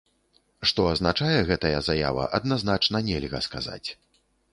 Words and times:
Што 0.69 0.85
азначае 0.93 1.39
гэтая 1.49 1.73
заява, 1.89 2.23
адназначна 2.39 3.03
нельга 3.11 3.43
сказаць. 3.49 3.89